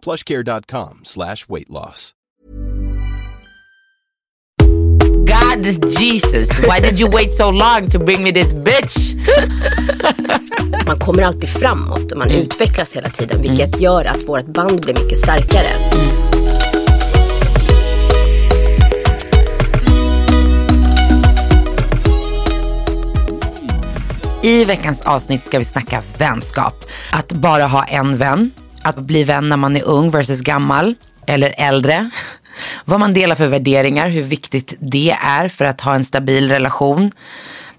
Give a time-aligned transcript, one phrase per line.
[0.00, 2.14] plushcare.com slash weight loss.
[5.26, 5.64] God
[5.98, 9.14] Jesus, why did you wait so long to bring me this bitch?
[10.86, 14.94] Man kommer alltid framåt och man utvecklas hela tiden vilket gör att vårt band blir
[14.94, 15.68] mycket starkare.
[24.42, 26.84] I veckans avsnitt ska vi snacka vänskap.
[27.12, 28.50] Att bara ha en vän.
[28.82, 30.94] Att bli vän när man är ung versus gammal
[31.26, 32.10] eller äldre.
[32.84, 37.12] Vad man delar för värderingar, hur viktigt det är för att ha en stabil relation.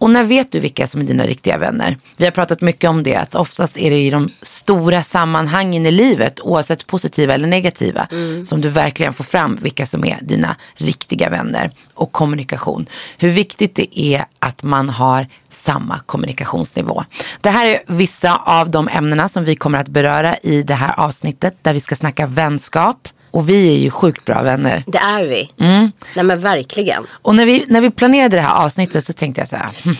[0.01, 1.97] Och när vet du vilka som är dina riktiga vänner?
[2.17, 5.91] Vi har pratat mycket om det, att oftast är det i de stora sammanhangen i
[5.91, 8.07] livet, oavsett positiva eller negativa,
[8.45, 11.71] som du verkligen får fram vilka som är dina riktiga vänner.
[11.93, 12.85] Och kommunikation.
[13.17, 17.03] Hur viktigt det är att man har samma kommunikationsnivå.
[17.41, 20.99] Det här är vissa av de ämnena som vi kommer att beröra i det här
[20.99, 23.07] avsnittet, där vi ska snacka vänskap.
[23.31, 24.83] Och vi är ju sjukt bra vänner.
[24.87, 25.51] Det är vi.
[25.59, 25.91] Mm.
[26.15, 27.03] Nej men verkligen.
[27.11, 29.95] Och när vi, när vi planerade det här avsnittet så tänkte jag så här, hm,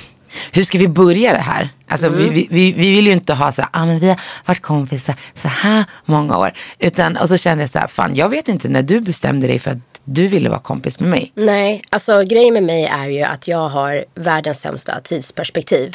[0.51, 1.69] hur ska vi börja det här?
[1.87, 4.19] Alltså vi, vi, vi, vi vill ju inte ha så här, ah, men vi har
[4.45, 6.53] varit kompisar så här många år.
[6.79, 9.59] Utan, och så kände jag så här, fan jag vet inte när du bestämde dig
[9.59, 11.31] för att du ville vara kompis med mig.
[11.35, 15.91] Nej, alltså grejen med mig är ju att jag har världens sämsta tidsperspektiv.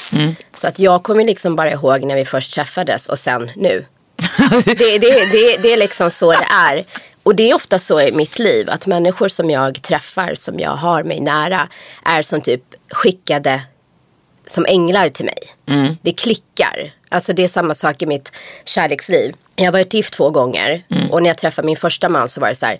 [0.54, 3.84] Så att jag kommer liksom bara ihåg när vi först träffades och sen nu.
[4.64, 6.84] det, det, det, det är liksom så det är.
[7.26, 10.70] Och det är ofta så i mitt liv att människor som jag träffar, som jag
[10.70, 11.68] har mig nära,
[12.04, 13.62] är som typ skickade
[14.46, 15.38] som änglar till mig.
[16.02, 16.94] Det klickar.
[17.08, 18.32] Alltså det är samma sak i mitt
[18.64, 19.34] kärleksliv.
[19.56, 20.82] Jag har varit gift två gånger
[21.12, 22.78] och när jag träffade min första man så var det så här,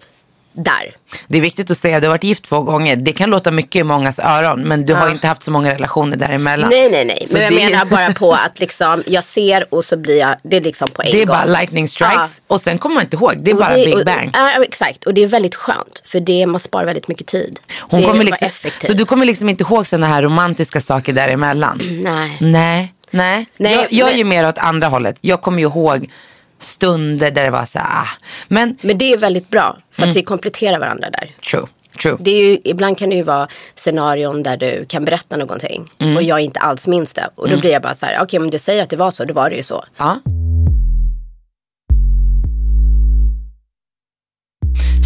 [0.56, 0.94] där.
[1.28, 2.96] Det är viktigt att säga, du har varit gift två gånger.
[2.96, 5.72] Det kan låta mycket i mångas öron, men du har ju inte haft så många
[5.74, 6.70] relationer däremellan.
[6.70, 7.24] Nej, nej, nej.
[7.28, 10.36] Så Men jag det- menar bara på att liksom, jag ser och så blir jag,
[10.42, 11.36] det är liksom på en Det är gång.
[11.36, 13.32] bara lightning strikes och sen kommer man inte ihåg.
[13.38, 14.30] Det är Och bara det- big och- bang.
[14.34, 15.04] Ja, exakt.
[15.04, 16.02] Och det är väldigt skönt.
[16.04, 17.58] För det, man sparar väldigt mycket tid.
[17.80, 18.86] Hon det kommer liksom, effektivt.
[18.86, 21.80] så du kommer liksom inte ihåg sådana här romantiska saker däremellan?
[22.02, 22.36] Nej.
[22.40, 22.92] Nej.
[23.10, 23.46] Nej.
[23.56, 25.16] Nej, jag jag är men- ju mer åt andra hållet.
[25.20, 26.10] Jag kommer ju ihåg
[26.58, 28.08] stunder där det var så här, ah.
[28.48, 29.76] men Men det är väldigt bra.
[29.92, 30.10] För Mm.
[30.10, 31.30] att vi kompletterar varandra där.
[31.50, 31.66] true,
[32.02, 32.16] true.
[32.20, 35.88] Det är ju, ibland kan det ju vara scenarion där du kan berätta någonting.
[35.98, 36.16] Mm.
[36.16, 37.30] Och jag inte alls minns det.
[37.34, 39.24] Och då blir jag bara så här, okej men du säger att det var så,
[39.24, 39.84] då var det ju så.
[39.96, 40.20] Ja.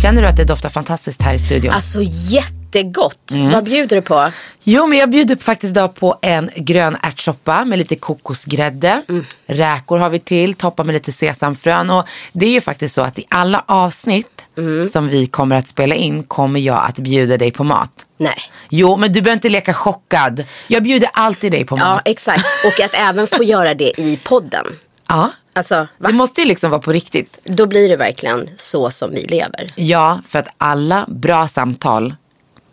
[0.03, 1.73] Känner du att det doftar fantastiskt här i studion?
[1.75, 3.31] Alltså jättegott.
[3.33, 3.51] Mm.
[3.51, 4.33] Vad bjuder du på?
[4.63, 9.03] Jo, men jag bjuder faktiskt idag på en grön ärtsoppa med lite kokosgrädde.
[9.47, 11.91] Räkor har vi till, toppar med lite sesamfrön.
[11.91, 14.47] Och det är ju faktiskt så att i alla avsnitt
[14.93, 17.91] som vi kommer att spela in kommer jag att bjuda dig på mat.
[18.17, 18.39] Nej.
[18.69, 20.45] Jo, men du behöver inte leka chockad.
[20.69, 22.03] Jag bjuder alltid dig på Ja, mat.
[22.05, 22.45] exakt.
[22.65, 24.67] Och att även få göra det i podden.
[25.11, 26.09] Ja, Alltså, va?
[26.09, 27.39] det måste ju liksom vara på riktigt.
[27.45, 29.67] Då blir det verkligen så som vi lever.
[29.77, 32.15] Ja, för att alla bra samtal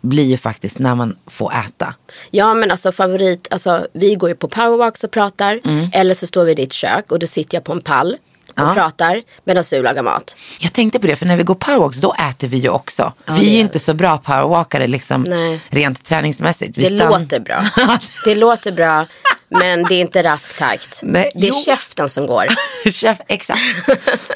[0.00, 1.94] blir ju faktiskt när man får äta.
[2.30, 5.60] Ja men alltså favorit, alltså vi går ju på powerwalks och pratar.
[5.92, 8.16] Eller så står vi i ditt kök och då sitter jag på en pall
[8.48, 8.74] och Ja.
[8.74, 10.36] pratar medan du lagar mat.
[10.60, 13.12] Jag tänkte på det, för när vi går powerwalks då äter vi ju också.
[13.26, 15.60] det vi är ju inte så bra powerwalkare liksom, Nej.
[15.68, 16.78] rent träningsmässigt.
[16.78, 17.64] Vi Det stann- låter bra.
[18.24, 19.06] Det låter bra
[19.48, 21.00] men det är inte rask takt.
[21.02, 21.62] Nej, det är jo.
[21.64, 22.44] käften som går.
[22.90, 23.60] Chef, exakt.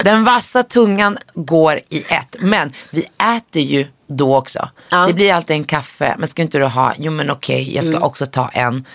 [0.03, 2.35] Den vassa tungan går i ett.
[2.39, 3.05] Men vi
[3.37, 4.69] äter ju då också.
[4.89, 5.07] Ja.
[5.07, 6.15] Det blir alltid en kaffe.
[6.19, 6.93] Men ska inte du ha?
[6.97, 8.03] Jo men okej, jag ska Mm.
[8.03, 8.85] också ta en.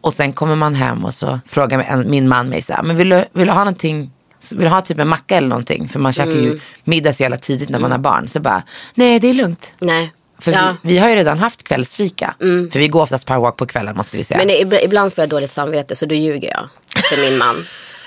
[0.00, 3.08] Och sen kommer man hem och så frågar min man mig så här, men vill
[3.08, 4.10] du, vill du ha någonting?
[4.52, 5.88] Vill du ha typ en macka eller någonting?
[5.88, 6.44] För man käkar Mm.
[6.44, 8.28] ju middag så jävla tidigt när man har barn.
[8.28, 8.62] Så bara,
[8.94, 9.72] nej det är lugnt.
[9.78, 10.12] Nej.
[10.38, 10.58] För ja.
[10.58, 10.76] Mm.
[10.82, 12.34] vi, vi har ju redan haft kvällsfika.
[12.72, 14.38] För vi går oftast powerwalk på kvällen måste vi säga.
[14.38, 16.68] Men ib- ibland får jag dåligt samvete så då ljuger jag
[17.08, 17.56] för min man.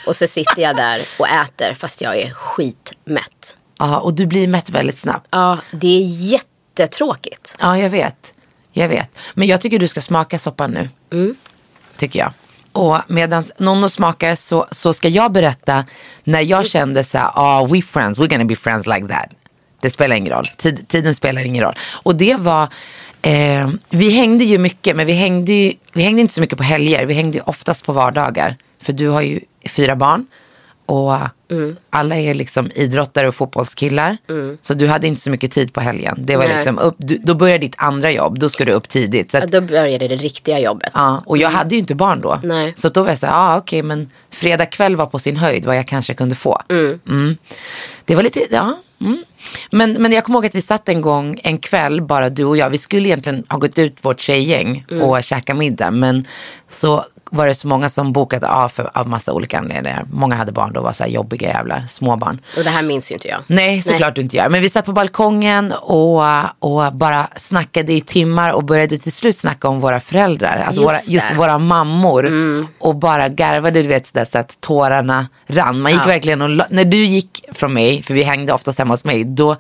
[0.08, 3.58] Och så sitter jag där och äter fast jag är skitmätt.
[3.80, 5.28] Ja, och du blir mätt väldigt snabbt.
[5.32, 7.56] Ja, det är jättetråkigt.
[7.60, 8.34] Ja, jag vet.
[8.72, 9.18] Jag vet.
[9.34, 10.90] Men jag tycker du ska smaka soppan nu.
[11.98, 12.32] Tycker jag.
[12.72, 15.86] Och medan Nonno smakar så, så ska jag berätta
[16.24, 19.30] när jag kände så här, ah, we friends, we're gonna be friends like that.
[19.82, 20.46] Det spelar ingen roll.
[20.58, 21.76] Tid, tiden spelar ingen roll.
[22.04, 22.64] Och det var,
[23.22, 26.64] eh, vi hängde ju mycket, men vi hängde, ju, vi hängde inte så mycket på
[26.64, 27.06] helger.
[27.06, 28.58] Vi hängde ju oftast på vardagar.
[28.82, 29.40] För du har ju
[29.70, 30.28] fyra barn.
[30.86, 31.18] och
[31.90, 34.18] alla är liksom idrottare och fotbollskillar.
[34.62, 36.16] Så du hade inte så mycket tid på helgen.
[36.20, 36.56] Det var Nej.
[36.56, 39.32] liksom upp, du, då började ditt andra jobb, då ska du upp tidigt.
[39.32, 40.92] Så att, Ja, då började det riktiga jobbet.
[40.94, 42.40] ja, och jag hade ju inte barn då.
[42.44, 42.74] Nej.
[42.78, 45.66] Så då var jag så här, ah, okej men fredag kväll var på sin höjd
[45.66, 46.62] vad jag kanske kunde få.
[46.70, 47.38] Mm.
[48.06, 48.78] Det var lite, ja.
[49.02, 49.24] Mm.
[49.72, 52.58] Men, men jag kommer ihåg att vi satt en gång en kväll, bara du och
[52.58, 52.70] jag.
[52.70, 55.92] Vi skulle egentligen ha gått ut vårt tjejgäng och käka middag.
[55.92, 56.28] Men
[56.70, 60.06] så var det så många som bokade av för, av massa olika anledningar.
[60.12, 62.42] Många hade barn då, var så här jobbiga jävlar, småbarn.
[62.58, 63.40] Och det här minns ju inte jag.
[63.48, 64.50] Nej, såklart du inte gör.
[64.50, 66.24] Men vi satt på balkongen och,
[66.60, 70.64] och bara snackade i timmar och började till slut snacka om våra föräldrar.
[70.68, 72.30] Alltså Just våra, just våra mammor.
[72.80, 75.82] Och bara garvade, du vet, så, att tårarna rann.
[75.82, 76.06] Man gick Ja.
[76.08, 79.56] verkligen och när du gick från mig, för vi hängde oftast hemma hos mig, då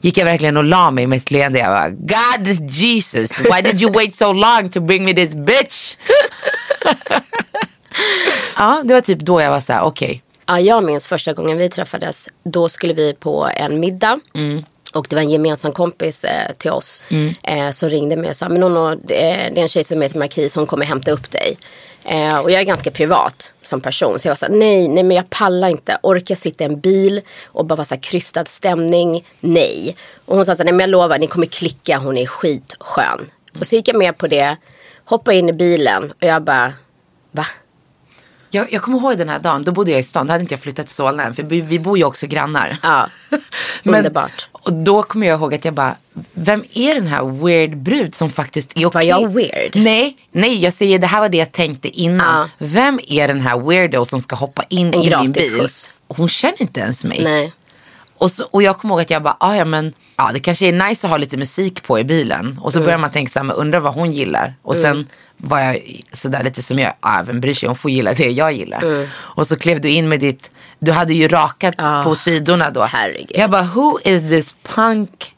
[0.00, 1.58] gick jag verkligen och la mig med ett leende.
[1.58, 5.96] Jag bara, God Jesus, why did you wait so long to bring me this bitch?
[8.56, 10.22] ja, det var typ då jag var så här, okej.
[10.46, 12.28] Ja, jag minns första gången vi träffades.
[12.42, 14.20] Då skulle vi på en middag.
[14.92, 17.02] Och det var en gemensam kompis eh, till oss
[17.42, 18.60] eh, som ringde mig och sa men
[19.04, 21.58] det är, det är en tjej som heter Marquis som kommer hämta upp dig.
[22.04, 24.18] Eh, och jag är ganska privat som person.
[24.18, 25.98] Så jag var så här, nej, nej men jag pallar inte.
[26.02, 29.24] Orkar sitta i en bil och bara vara så här krystad stämning?
[29.40, 29.96] Nej.
[30.24, 33.30] Och hon sa så här, nej men jag lovar, ni kommer klicka, hon är skitskön.
[33.60, 34.56] Och så gick jag med på det,
[35.08, 36.72] hoppade in i bilen och jag bara,
[37.30, 37.46] va?
[38.50, 40.54] Jag, jag kommer ihåg den här dagen, då bodde jag i stan, då hade inte
[40.54, 42.76] jag flyttat till Solna än, för vi, vi bor ju också grannar.
[42.82, 43.08] Ja,
[43.84, 44.48] underbart.
[44.52, 45.96] Och då kommer jag ihåg att jag bara,
[46.32, 48.90] vem är den här weird brud som faktiskt är okej?
[48.94, 49.76] Var jag weird?
[49.76, 52.40] Nej, nej, jag säger det här var det jag tänkte innan.
[52.40, 52.48] Ja.
[52.58, 55.42] Vem är den här weirdo som ska hoppa in En i min bil?
[55.42, 55.90] gratisskjuts.
[56.08, 57.20] Hon känner inte ens mig.
[57.24, 57.52] Nej.
[58.18, 60.66] Och, så, och jag kommer ihåg att jag bara, ah, ja men ja, det kanske
[60.68, 62.58] är nice att ha lite musik på i bilen.
[62.62, 64.54] Och så börjar man tänka så här, men undrar vad hon gillar.
[64.62, 65.06] Och sen
[65.36, 68.52] var jag sådär lite som jag, ah, vem bryr sig, hon får gilla det jag
[68.52, 69.06] gillar.
[69.16, 72.82] Och så klev du in med ditt, du hade ju rakat Ah, på sidorna då.
[72.84, 73.32] herregud.
[73.34, 75.32] Jag bara, who is this punk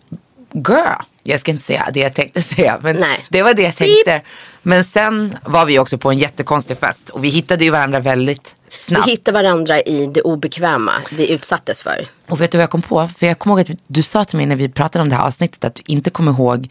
[0.52, 1.02] girl?
[1.22, 3.26] Jag ska inte säga det jag tänkte säga, men Nej.
[3.28, 4.22] det var det jag tänkte.
[4.62, 8.54] Men sen var vi också på en jättekonstig fest och vi hittade ju varandra väldigt
[8.70, 9.06] snabbt.
[9.06, 12.06] Vi hittar varandra i det obekväma vi utsattes för.
[12.28, 13.08] Och vet du vad jag kom på?
[13.18, 15.26] För jag kommer ihåg att du sa till mig när vi pratade om det här
[15.26, 16.68] avsnittet att du inte kommer ihåg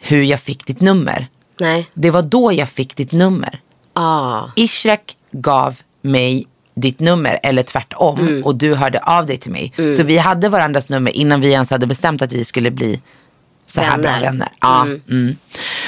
[0.00, 1.26] hur jag fick ditt nummer.
[1.60, 1.86] Nej.
[1.94, 3.60] Det var då jag fick ditt nummer.
[3.92, 4.42] Ah.
[4.56, 6.46] Ishrak gav mig
[6.76, 8.44] ditt nummer eller tvärtom Mm.
[8.44, 9.72] och du hörde av dig till mig.
[9.96, 13.00] Så vi hade varandras nummer innan vi ens hade bestämt att vi skulle bli
[13.66, 14.22] så här bra Vänner.
[14.22, 14.48] vänner.
[14.60, 15.36] Ja, mm.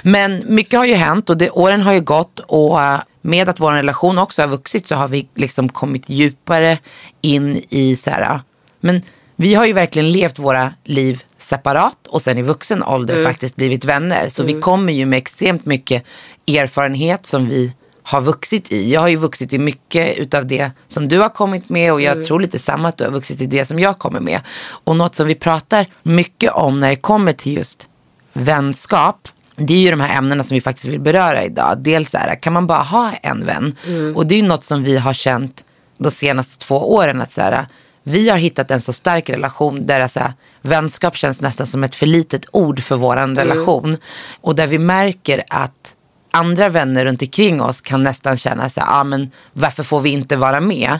[0.02, 3.60] Men mycket har ju hänt och det, åren har ju gått och eh, med att
[3.60, 6.78] vår relation också har vuxit så har vi liksom kommit djupare
[7.20, 8.40] in i så här,
[8.80, 9.02] men
[9.36, 13.84] vi har ju verkligen levt våra liv separat och sen i vuxen ålder faktiskt blivit
[13.84, 14.28] vänner.
[14.28, 16.04] Så vi kommer ju med extremt mycket
[16.46, 17.72] erfarenhet som vi
[18.06, 18.92] har vuxit i.
[18.92, 22.26] Jag har ju vuxit i mycket utav det som du har kommit med och jag
[22.26, 24.40] tror lite samma att du har vuxit i det som jag kommer med.
[24.68, 27.88] Och något som vi pratar mycket om när det kommer till just
[28.32, 31.78] vänskap det är ju de här ämnena som vi faktiskt vill beröra idag.
[31.78, 33.76] Dels så här, kan man bara ha en vän?
[34.14, 35.64] Och det är ju något som vi har känt
[35.98, 37.20] de senaste två åren.
[37.20, 37.66] att så här,
[38.02, 40.32] Vi har hittat en så stark relation där så här,
[40.62, 43.96] vänskap känns nästan som ett för litet ord för våran relation.
[44.40, 45.95] Och där vi märker att
[46.36, 50.10] andra vänner runt omkring oss kan nästan känna så här, ah, men varför får vi
[50.10, 50.98] inte vara med?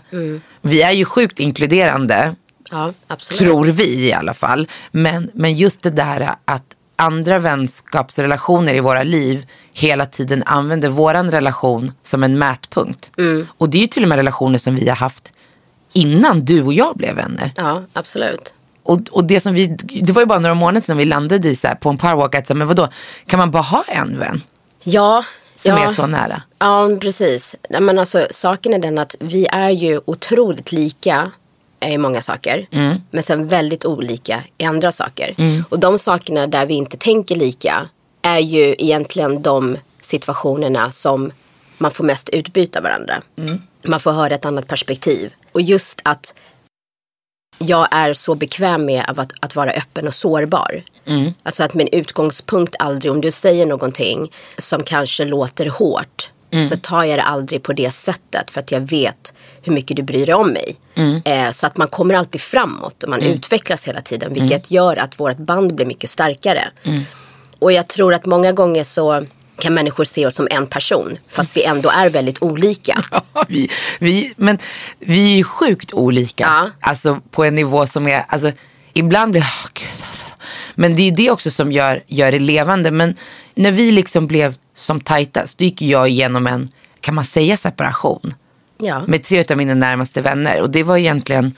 [0.62, 2.34] Vi är ju sjukt inkluderande
[2.70, 2.92] Ja.
[3.38, 4.68] Tror vi i alla fall.
[4.90, 6.64] Men, men just det där att
[6.96, 13.10] andra vänskapsrelationer i våra liv hela tiden använder våran relation som en mätpunkt.
[13.58, 15.32] Och det är ju till och med relationer som vi har haft
[15.92, 17.50] innan du och jag blev vänner.
[17.56, 18.54] Ja, absolut.
[18.82, 19.66] Och, och det som vi,
[20.02, 22.34] det var ju bara några månader sedan vi landade i så här, på en powerwalk
[22.34, 22.88] att så här, men vadå,
[23.26, 24.42] kan man bara ha en vän
[24.88, 25.24] Ja.
[25.56, 25.84] som ja.
[25.84, 26.42] är så nära?
[26.58, 27.56] Ja, precis.
[27.68, 31.30] Men alltså, saken är den att vi är ju otroligt lika
[31.80, 32.66] i många saker.
[32.70, 32.96] Mm.
[33.10, 35.34] Men sen väldigt olika i andra saker.
[35.68, 37.88] Och de sakerna där vi inte tänker lika
[38.22, 41.32] är ju egentligen de situationerna som
[41.78, 43.22] man får mest utbyta varandra.
[43.36, 43.62] Mm.
[43.82, 45.34] Man får höra ett annat perspektiv.
[45.52, 46.34] Och just att
[47.58, 50.82] jag är så bekväm med att, att vara öppen och sårbar.
[51.42, 56.30] Alltså att min utgångspunkt aldrig, om du säger någonting som kanske låter hårt,
[56.70, 59.32] så tar jag det aldrig på det sättet för att jag vet
[59.62, 60.76] hur mycket du bryr dig om mig.
[61.24, 65.20] Eh, så att man kommer alltid framåt och man utvecklas hela tiden, vilket gör att
[65.20, 66.70] vårt band blir mycket starkare.
[67.58, 69.24] Och jag tror att många gånger så
[69.58, 73.04] kan människor se oss som en person, fast vi ändå är väldigt olika.
[73.34, 74.58] Ja, vi, vi, men
[74.98, 76.44] vi är ju sjukt olika.
[76.44, 76.70] Ja.
[76.90, 78.52] Alltså på en nivå som är, alltså
[78.92, 80.25] ibland blir, åh gud alltså.
[80.76, 82.90] Men det är det också som gör, gör det levande.
[82.90, 83.16] Men
[83.54, 86.68] när vi liksom blev som tajtast, då gick jag igenom en,
[87.00, 88.34] kan man säga separation?
[88.78, 89.02] Ja.
[89.06, 90.62] Med tre av mina närmaste vänner.
[90.62, 91.54] Och det var egentligen,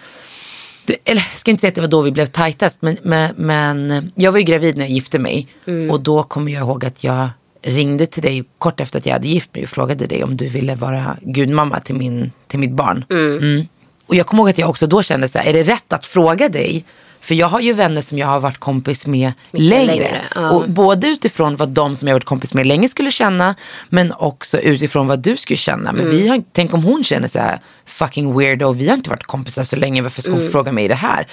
[0.85, 2.83] det, eller jag ska inte säga att det var då vi blev tajtast.
[2.83, 5.49] Men, men, men jag var ju gravid när jag gifte mig.
[5.91, 7.29] Och då kommer jag ihåg att jag
[7.63, 10.49] ringde till dig kort efter att jag hade gift mig och frågade dig om du
[10.49, 13.05] ville vara gudmamma till, min, till mitt barn.
[13.11, 13.67] Mm.
[14.07, 16.07] Och jag kommer ihåg att jag också då kände så här, är det rätt att
[16.07, 16.85] fråga dig?
[17.21, 19.87] För jag har ju vänner som jag har varit kompis med längre.
[19.87, 20.51] längre, ja.
[20.51, 23.55] Och både utifrån vad de som jag har varit kompis med länge skulle känna,
[23.89, 25.93] men också utifrån vad du skulle känna.
[25.93, 29.23] Men vi har, tänk om hon känner så här, fucking weirdo, vi har inte varit
[29.23, 31.27] kompisar så länge, varför ska hon fråga mig det här?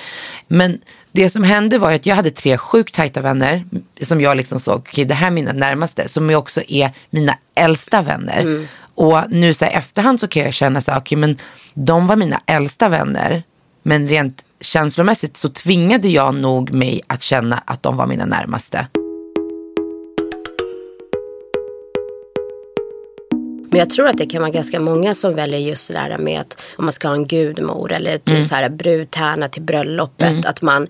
[0.47, 0.79] Men
[1.11, 3.65] det som hände var att jag hade tre sjukt tajta vänner
[4.01, 8.01] som jag liksom såg, okej det här är mina närmaste, som också är mina äldsta
[8.01, 8.67] vänner.
[8.95, 11.37] Och nu så här, efterhand så kan jag känna så här, okej men
[11.73, 13.43] de var mina äldsta vänner,
[13.83, 18.87] men rent känslomässigt så tvingade jag nog mig att känna att de var mina närmaste.
[23.69, 26.41] Men jag tror att det kan vara ganska många som väljer just det där med
[26.41, 30.45] att om man ska ha en gudmor eller till så här brudtärna till bröllopet.
[30.45, 30.87] Att man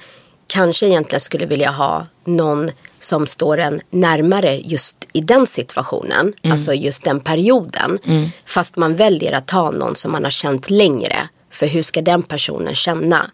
[0.48, 6.34] kanske egentligen skulle vilja ha någon som står en närmare just i den situationen.
[6.44, 8.00] Alltså just den perioden.
[8.46, 11.30] Fast man väljer att ta någon som man har känt längre.
[11.52, 13.32] För hur ska den personen känna?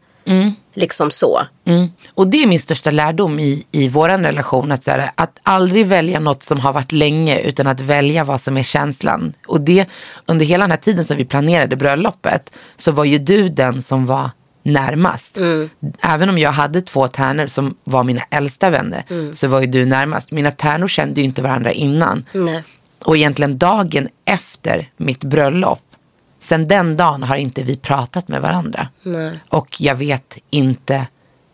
[0.73, 1.41] Liksom så.
[1.65, 1.89] Mm.
[2.13, 4.71] Och det är min största lärdom i, i vår relation.
[4.71, 8.41] Att, så här, att aldrig välja något som har varit länge utan att välja vad
[8.41, 9.33] som är känslan.
[9.47, 9.89] Och det
[10.25, 14.05] under hela den här tiden som vi planerade bröllopet så var ju du den som
[14.05, 14.29] var
[14.63, 15.37] närmast.
[16.01, 19.03] Även om jag hade två tärnor som var mina äldsta vänner
[19.35, 20.31] så var ju du närmast.
[20.31, 22.25] Mina tärnor kände ju inte varandra innan.
[22.31, 22.63] Nej.
[23.03, 25.81] Och egentligen dagen efter mitt bröllop,
[26.41, 28.87] sen den dagen har inte vi pratat med varandra.
[29.03, 29.39] Nej.
[29.49, 31.07] Och jag vet inte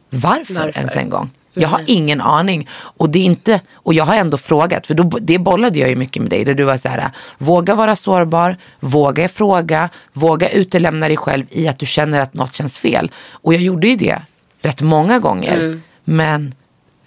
[0.10, 0.79] varför, Varför?
[0.79, 1.29] ens en gång.
[1.53, 2.70] Jag har ingen aning.
[2.74, 5.96] Och, det är inte, och jag har ändå frågat, för då, det bollade jag ju
[5.96, 6.46] mycket med dig.
[6.46, 11.67] Där du var så här, våga vara sårbar, våga fråga, våga utelämna dig själv i
[11.67, 13.12] att du känner att något känns fel.
[13.32, 14.22] Och jag gjorde ju det
[14.62, 15.79] rätt många gånger.
[16.03, 16.56] Men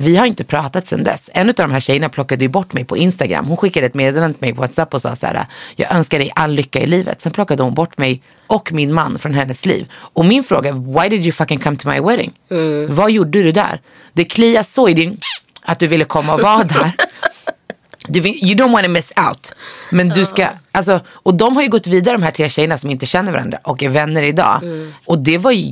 [0.00, 1.30] vi har inte pratat sedan dess.
[1.34, 3.46] En av de här tjejerna plockade ju bort mig på Instagram.
[3.46, 6.30] Hon skickade ett meddelande till mig på WhatsApp och sa så här, jag önskar dig
[6.34, 7.22] all lycka i livet.
[7.22, 9.90] Sen plockade hon bort mig och min man från hennes liv.
[9.92, 12.32] Och min fråga, why did you fucking come to my wedding?
[12.88, 13.80] Vad gjorde du där?
[14.12, 15.18] Det kliar så i din
[15.62, 16.92] att du ville komma och vara där.
[18.08, 19.52] Du, you don't want to miss out.
[19.90, 22.90] Men du ska, alltså, och de har ju gått vidare de här tre tjejerna som
[22.90, 24.60] inte känner varandra och är vänner idag.
[25.04, 25.62] Och det var ju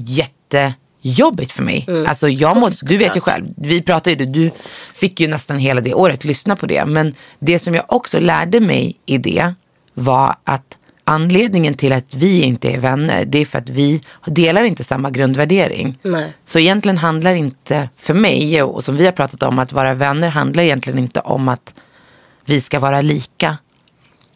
[1.01, 1.87] jättejobbigt för mig.
[2.07, 4.51] Alltså jag må, du vet ju själv, vi pratade ju, du
[4.95, 6.85] fick ju nästan hela det året lyssna på det.
[6.85, 9.55] Men det som jag också lärde mig i det
[9.95, 14.63] var att anledningen till att vi inte är vänner, det är för att vi delar
[14.63, 15.99] inte samma grundvärdering.
[16.03, 16.33] Nej.
[16.45, 20.29] Så egentligen handlar inte, för mig och som vi har pratat om, att vara vänner
[20.29, 21.75] handlar egentligen inte om att
[22.45, 23.59] vi ska vara lika.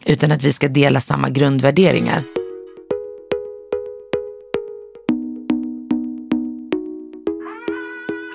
[0.05, 2.23] Utan att vi ska dela samma grundvärderingar.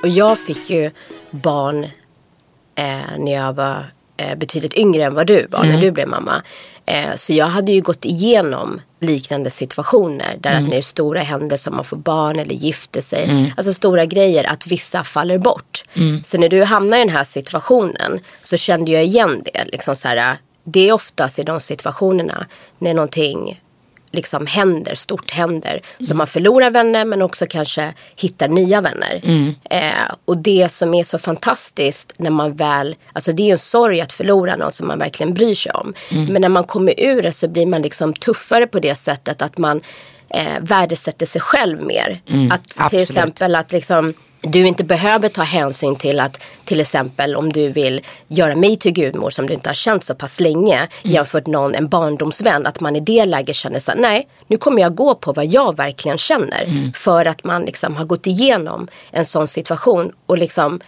[0.03, 0.91] Och jag fick ju
[1.31, 1.85] barn
[2.75, 6.43] eh, när jag var eh, betydligt yngre än vad du var när du blev mamma.
[6.87, 11.21] Eh, så jag hade ju gått igenom liknande situationer där att när det är stora
[11.21, 15.85] händelser, som man får barn eller gifter sig, alltså stora grejer, att vissa faller bort.
[16.25, 19.65] Så när du hamnar i den här situationen så kände jag igen det.
[19.65, 22.47] Liksom så här, det är oftast i de situationerna
[22.79, 23.61] när någonting
[24.11, 25.81] liksom händer, stort händer.
[26.01, 29.21] Så man förlorar vänner men också kanske hittar nya vänner.
[29.71, 33.59] Eh, och det som är så fantastiskt när man väl, alltså det är ju en
[33.59, 35.95] sorg att förlora någon som man verkligen bryr sig om.
[36.31, 39.59] Men när man kommer ur det så blir man liksom tuffare på det sättet att
[39.59, 39.81] man
[40.31, 42.21] eh, värdesätter sig själv mer.
[42.53, 43.09] att till absolut.
[43.11, 48.01] exempel att liksom du inte behöver ta hänsyn till att till exempel om du vill
[48.29, 51.89] göra mig till gudmor som du inte har känt så pass länge jämfört någon, en
[51.89, 55.47] barndomsvän, att man i det läget känner så nej, nu kommer jag gå på vad
[55.47, 56.93] jag verkligen känner.
[56.95, 60.81] För att man liksom har gått igenom en sån situation och liksom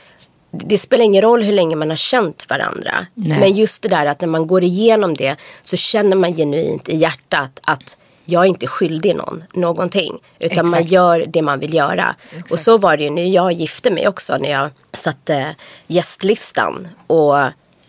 [0.51, 3.07] det spelar ingen roll hur länge man har känt varandra.
[3.15, 3.41] Nej.
[3.41, 6.97] Men just det där att när man går igenom det så känner man genuint i
[6.97, 7.97] hjärtat att
[8.31, 10.19] jag är inte skyldig någon någonting.
[10.39, 10.93] Utan man Exakt.
[10.93, 12.17] gör det man vill göra.
[12.51, 14.37] Och så var det ju när jag gifte mig också.
[14.37, 15.55] När jag satte
[15.87, 16.89] gästlistan.
[17.07, 17.37] Och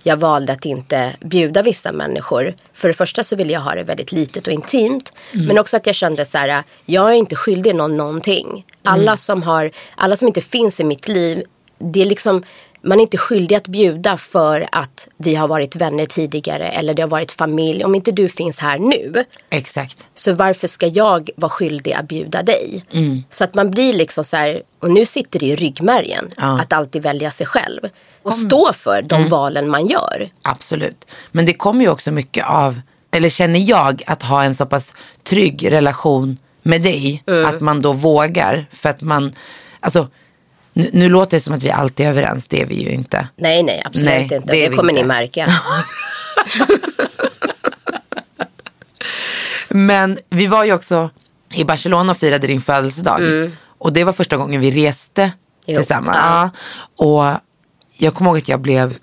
[0.03, 2.55] jag valde att inte bjuda vissa människor.
[2.73, 5.13] För det första så ville jag ha det väldigt litet och intimt.
[5.31, 6.63] Men också att jag kände så här.
[6.85, 8.65] Jag är inte skyldig någon någonting.
[8.83, 11.43] Alla, som, har, alla som inte finns i mitt liv.
[11.79, 12.43] Det är liksom
[12.83, 17.01] man är inte skyldig att bjuda för att vi har varit vänner tidigare eller det
[17.01, 17.83] har varit familj.
[17.85, 20.07] Om inte du finns här nu Exakt.
[20.15, 22.85] så varför ska jag vara skyldig att bjuda dig?
[23.29, 26.59] Så att man blir liksom så här, och nu sitter det i ryggmärgen Ja.
[26.61, 27.79] att alltid välja sig själv.
[28.23, 30.29] Och stå för de valen man gör.
[30.41, 31.05] Absolut.
[31.31, 34.93] Men det kommer ju också mycket av eller känner jag, att ha en så pass
[35.23, 37.23] trygg relation med dig.
[37.27, 37.45] Mm.
[37.45, 38.65] Att man då vågar.
[38.71, 39.35] För att man,
[39.79, 40.07] alltså
[40.73, 43.27] nu, nu låter det som att vi alltid är överens, det är vi ju inte.
[43.35, 44.39] Nej, nej, absolut Nej, inte.
[44.39, 45.01] det Det, kommer inte.
[45.01, 45.47] ni märka.
[49.69, 51.09] Men vi var ju också
[51.53, 53.21] i Barcelona och firade din födelsedag.
[53.77, 55.31] Och det var första gången vi reste
[55.67, 55.75] Mm.
[55.75, 56.17] Jo, tillsammans.
[56.21, 56.49] ja.
[57.05, 57.37] Och
[57.97, 58.97] jag kommer ihåg att jag blev,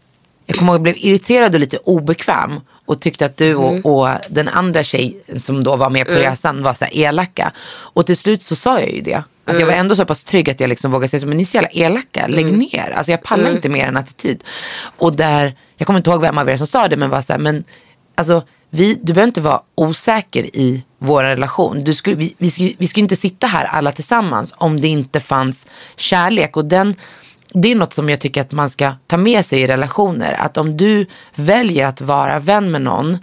[0.47, 2.61] jag kommer ihåg att jag blev irriterad och lite obekväm.
[2.87, 3.61] Och tyckte att du Mm.
[3.85, 7.53] och, och den andra tjejen som då var med på resan var så elaka.
[7.69, 9.23] Och till slut så sa jag ju det.
[9.49, 9.81] Att jag var Mm.
[9.81, 11.71] ändå så pass trygg att jag liksom vågade säga så, men ni är så jävla
[11.71, 12.91] elaka, lägg ner.
[12.97, 13.57] Alltså jag pallar Mm.
[13.57, 14.45] inte mer än attityd.
[14.99, 17.33] Och där, jag kommer inte ihåg vem av er som sa det, men var så
[17.33, 17.65] här, men
[18.15, 21.85] alltså vi, du behöver inte vara osäker i vår relation.
[21.85, 25.21] Du skulle, vi, vi, skulle, vi skulle inte sitta här alla tillsammans om det inte
[25.21, 26.57] fanns kärlek.
[26.57, 26.95] Och den,
[27.55, 30.33] det är något som jag tycker att man ska ta med sig i relationer.
[30.41, 33.19] Att om du väljer att vara vän med någon,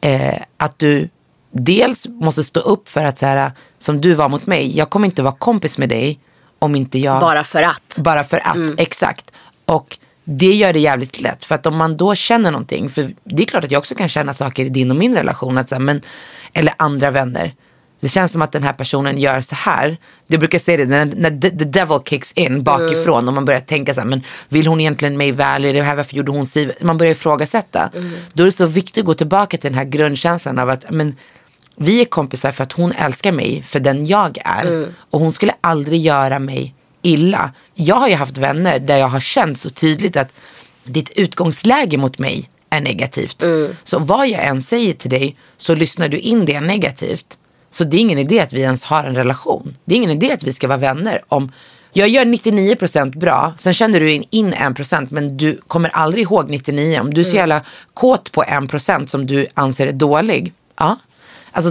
[0.00, 1.08] eh, att du
[1.50, 5.06] dels måste stå upp för att så här, som du var mot mig, jag kommer
[5.06, 6.18] inte vara kompis med dig
[6.58, 7.98] om inte jag Bara för att.
[8.00, 9.30] bara för att, exakt.
[9.64, 11.44] Och det gör det jävligt lätt.
[11.44, 14.08] För att om man då känner någonting, för det är klart att jag också kan
[14.08, 16.02] känna saker i din och min relation, att så här, men,
[16.52, 17.52] eller andra vänner.
[18.00, 19.96] Det känns som att den här personen gör så här.
[20.26, 23.60] Jag brukar säga det, när, när the, the devil kicks in bakifrån och man börjar
[23.60, 25.64] tänka så här, men vill hon egentligen mig väl?
[25.64, 26.72] Är det här varför gjorde hon si?
[26.80, 27.90] Man börjar ifrågasätta.
[28.32, 31.16] Då är det så viktigt att gå tillbaka till den här grundkänslan av att men,
[31.76, 34.66] vi är kompisar för att hon älskar mig för den jag är.
[35.10, 37.52] Och hon skulle aldrig göra mig illa.
[37.74, 40.32] Jag har ju haft vänner där jag har känt så tydligt att
[40.84, 43.42] ditt utgångsläge mot mig är negativt.
[43.84, 47.38] Så vad jag än säger till dig så lyssnar du in det negativt.
[47.70, 49.76] Så det är ingen idé att vi ens har en relation.
[49.84, 51.52] Det är ingen idé att vi ska vara vänner om
[51.92, 56.50] jag gör 99% bra, sen känner du in, in 1% men du kommer aldrig ihåg
[56.50, 57.00] 99.
[57.00, 57.62] Om du är så jävla
[57.94, 60.96] kåt på 1% som du anser är dålig, ja.
[61.56, 61.70] Alltså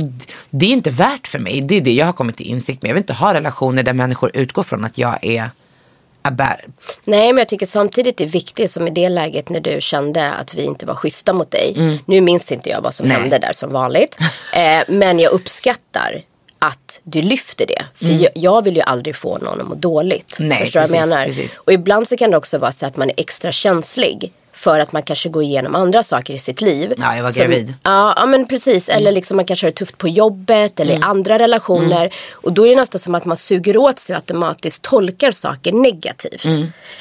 [0.49, 1.61] det är inte värt för mig.
[1.61, 2.89] Det är det jag har kommit till insikt med.
[2.89, 5.49] Jag vill inte ha relationer där människor utgår från att jag är
[6.21, 6.57] a bad.
[7.03, 10.31] Nej, men jag tycker samtidigt det är viktigt som i det läget när du kände
[10.33, 11.99] att vi inte var schyssta mot dig.
[12.05, 13.17] Nu minns inte jag vad som Nej.
[13.17, 14.17] hände där som vanligt.
[14.53, 16.21] Eh, men jag uppskattar
[16.59, 17.85] att du lyfter det.
[17.95, 20.37] För jag, jag vill ju aldrig få någon att må dåligt.
[20.39, 21.25] Nej, Förstår du vad jag menar?
[21.25, 21.57] precis.
[21.57, 24.33] Och ibland så kan det också vara så att man är extra känslig.
[24.55, 26.93] För att man kanske går igenom andra saker i sitt liv.
[26.97, 27.73] Ja, jag var Som- gravid.
[27.83, 28.89] Ja, ja men precis.
[28.89, 32.13] Eller liksom man kanske har det tufft på jobbet eller i andra relationer.
[32.31, 35.73] Och då är det nästan som att man suger åt sig och automatiskt tolkar saker
[35.73, 36.45] negativt.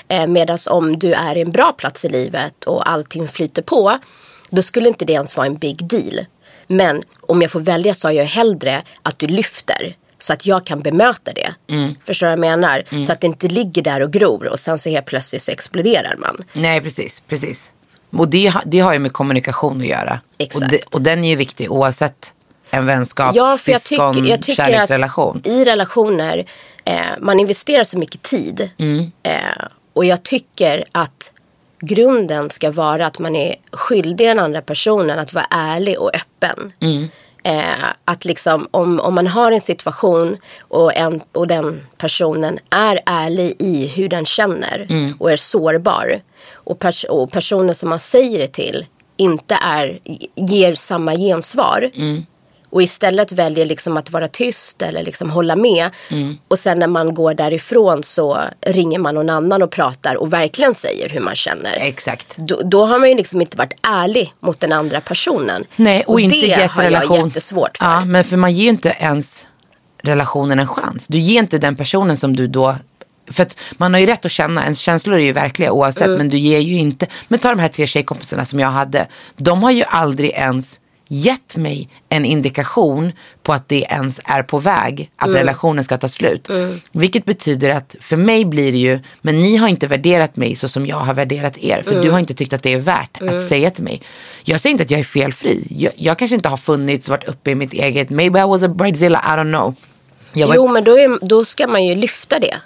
[0.08, 3.98] Eh, Medan om du är i en bra plats i livet och allting flyter på.
[4.50, 6.26] Då skulle inte det ens vara en big deal.
[6.66, 9.96] Men om jag får välja så har jag hellre att du lyfter.
[10.24, 11.54] Så att jag kan bemöta det.
[12.06, 13.04] Förstår du vad jag menar?
[13.06, 16.16] Så att det inte ligger där och gror och sen så helt plötsligt så exploderar
[16.16, 16.44] man.
[16.52, 17.20] Nej, precis.
[17.28, 17.72] precis.
[18.10, 20.20] Och det, det har ju med kommunikation att göra.
[20.38, 20.64] Exakt.
[20.64, 22.32] Och, det, och den är ju viktig oavsett
[22.70, 25.42] en vänskap, Ja, för jag syskon, tycker, jag tycker kärleksrelation.
[25.44, 26.44] i relationer,
[26.84, 28.70] eh, man investerar så mycket tid.
[28.78, 29.12] Mm.
[29.22, 29.34] Eh,
[29.92, 31.32] och jag tycker att
[31.80, 36.72] grunden ska vara att man är skyldig den andra personen att vara ärlig och öppen.
[36.80, 37.08] Mm.
[37.46, 43.00] Eh, att liksom om, om man har en situation och, en, och den personen är
[43.06, 45.16] ärlig i hur den känner Mm.
[45.20, 46.20] och är sårbar.
[46.54, 49.98] Och, pers- och personen som man säger det till inte är,
[50.34, 51.90] ger samma gensvar.
[51.94, 52.26] Mm.
[52.74, 55.90] Och istället väljer liksom att vara tyst eller liksom hålla med.
[56.10, 56.38] Mm.
[56.48, 60.74] Och sen när man går därifrån så ringer man någon annan och pratar och verkligen
[60.74, 61.76] säger hur man känner.
[61.80, 62.36] Exakt.
[62.36, 65.64] Då, då har man ju liksom inte varit ärlig mot den andra personen.
[65.76, 67.16] Nej, och, inte det har relation.
[67.16, 67.84] jag jättesvårt för.
[67.86, 69.46] Ja, men för man ger ju inte ens
[70.02, 71.06] relationen en chans.
[71.06, 72.76] Du ger inte den personen som du då
[73.30, 76.18] för att man har ju rätt att känna, ens känslor är ju verkliga oavsett, Mm.
[76.18, 79.06] men du ger ju inte, men ta de här tre tjejkompisarna som jag hade,
[79.36, 83.12] de har ju aldrig ens gett mig en indikation
[83.42, 85.38] på att det ens är på väg, att Mm.
[85.38, 86.50] relationen ska ta slut.
[86.92, 90.68] Vilket betyder att för mig blir det ju, men ni har inte värderat mig så
[90.68, 93.48] som jag har värderat er, för du har inte tyckt att det är värt att
[93.48, 94.02] säga till mig.
[94.44, 97.50] Jag säger inte att jag är felfri, jag, jag kanske inte har funnits, varit uppe
[97.50, 99.74] i mitt eget, maybe I was a bridezilla, I don't know.
[100.48, 102.56] Var, Jo, men då, är, då ska man ju lyfta det.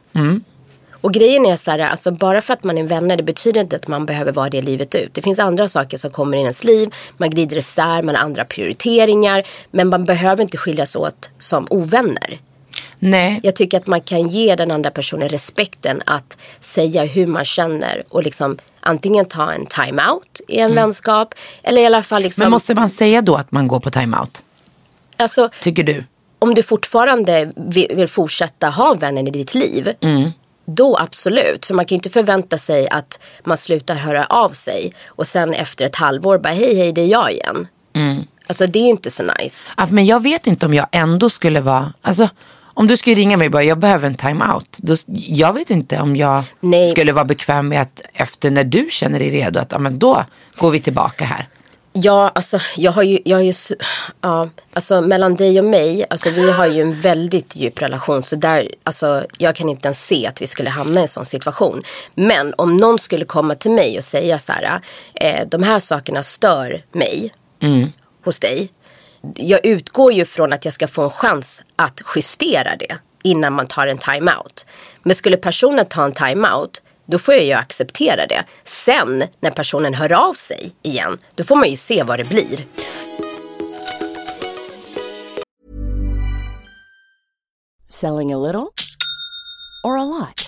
[1.01, 1.05] Mm.
[1.05, 3.77] Och grejen är så här, alltså bara för att man är vänner, det betyder inte
[3.77, 5.15] att man behöver vara det livet ut.
[5.15, 8.45] Det finns andra saker som kommer i ens liv, man glider isär, man har andra
[8.45, 9.43] prioriteringar.
[9.71, 12.39] Men man behöver inte skiljas åt som ovänner.
[12.99, 17.45] nej, Jag tycker att man kan ge den andra personen respekten att säga hur man
[17.45, 22.43] känner och liksom antingen ta en time-out i en vänskap eller i alla fall liksom,
[22.43, 22.47] Mm.
[22.51, 24.43] men måste man säga då att man går på timeout?
[25.17, 26.05] alltså Tycker du?
[26.39, 29.93] om du fortfarande vill, fortsätta ha vännen i ditt liv.
[30.77, 31.67] Då absolut.
[31.67, 34.95] För man kan ju inte förvänta sig att man slutar höra av sig.
[35.07, 37.67] Och sen efter ett halvår bara hej hej det är jag igen.
[38.47, 39.71] Alltså det är inte så nice.
[39.77, 42.29] Ja, men jag vet inte om jag ändå skulle vara, alltså
[42.61, 44.79] om du skulle ringa mig och bara, jag behöver en time-out.
[45.13, 46.91] Jag vet inte om jag Nej.
[46.91, 50.25] skulle vara bekväm med att efter när du känner dig redo, att ja, men då
[50.59, 51.49] går vi tillbaka här.
[51.93, 53.53] Ja, alltså jag har ju, jag har ju
[54.21, 58.23] ja, alltså mellan dig och mig, alltså vi har ju en väldigt djup relation.
[58.23, 61.27] Så där, alltså jag kan inte ens se att vi skulle hamna i en sån
[61.27, 61.83] situation.
[62.15, 64.81] Men om någon skulle komma till mig och säga så här,
[65.15, 67.93] eh, de här sakerna stör mig mm.
[68.25, 68.69] hos dig.
[69.35, 73.67] Jag utgår ju från att jag ska få en chans att justera det innan man
[73.67, 74.67] tar en time-out.
[75.03, 78.45] Men skulle personen ta en time-out då får jag ju acceptera det.
[78.65, 82.67] Sen när personen hör av sig igen, då får man ju se vad det blir.
[87.89, 88.69] Selling a little
[89.85, 90.48] or a lot?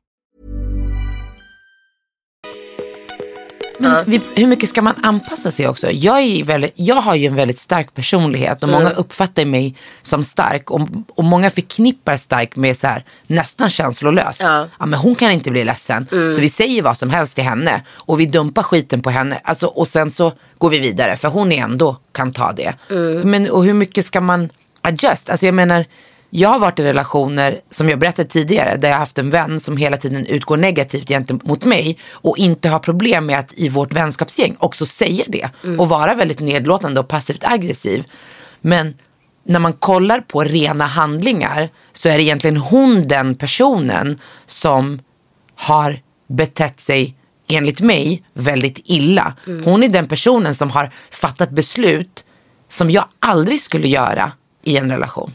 [3.81, 5.91] Men vi, hur mycket ska man anpassa sig också?
[5.91, 8.97] Jag, är väldigt, jag har ju en väldigt stark personlighet och många Mm.
[8.97, 10.81] uppfattar mig som stark och,
[11.15, 14.37] och många förknippar stark med så här, nästan känslolös.
[14.39, 14.67] Ja.
[14.79, 16.07] men hon kan inte bli ledsen.
[16.11, 16.35] Mm.
[16.35, 19.39] Så vi säger vad som helst till henne och vi dumpar skiten på henne.
[19.43, 22.73] Alltså, och sen så går vi vidare för hon ändå kan ta det.
[22.89, 23.31] Mm.
[23.31, 24.49] Men och hur mycket ska man
[24.81, 25.29] adjust?
[25.29, 25.85] Alltså jag menar,
[26.33, 29.59] jag har varit i relationer, som jag berättade tidigare, där jag har haft en vän
[29.59, 33.93] som hela tiden utgår negativt gentemot mig och inte har problem med att i vårt
[33.93, 38.03] vänskapsgäng också säga det och vara väldigt nedlåtande och passivt aggressiv.
[38.61, 38.93] Men
[39.43, 44.99] när man kollar på rena handlingar så är det egentligen hon den personen som
[45.55, 47.15] har betett sig
[47.47, 49.33] enligt mig väldigt illa.
[49.65, 52.25] Hon är den personen som har fattat beslut
[52.69, 54.31] som jag aldrig skulle göra
[54.63, 55.31] i en relation.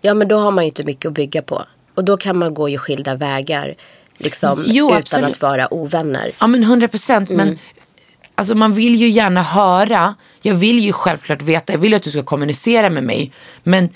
[0.00, 1.64] Ja men då har man ju inte mycket att bygga på.
[1.94, 3.74] Och då kan man gå ju skilda vägar.
[4.18, 5.30] Liksom Jo, utan absolut.
[5.30, 6.30] att vara ovänner.
[6.38, 7.30] Ja men 100 procent.
[7.30, 7.58] Men
[8.34, 10.14] alltså, man vill ju gärna höra.
[10.42, 11.72] Jag vill ju självklart veta.
[11.72, 13.32] Jag vill att du ska kommunicera med mig.
[13.62, 13.88] Men